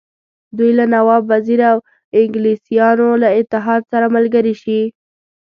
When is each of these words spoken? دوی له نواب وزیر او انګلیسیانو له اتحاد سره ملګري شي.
دوی 0.57 0.71
له 0.79 0.85
نواب 0.95 1.23
وزیر 1.31 1.61
او 1.71 1.77
انګلیسیانو 2.19 3.07
له 3.23 3.29
اتحاد 3.39 3.81
سره 3.91 4.05
ملګري 4.15 4.55
شي. 4.61 4.81